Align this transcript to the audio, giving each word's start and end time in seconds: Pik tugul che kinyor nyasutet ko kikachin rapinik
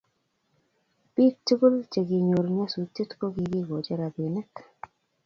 Pik 1.13 1.33
tugul 1.45 1.75
che 1.91 2.01
kinyor 2.07 2.47
nyasutet 2.55 3.09
ko 3.19 3.25
kikachin 3.35 3.97
rapinik 4.01 4.53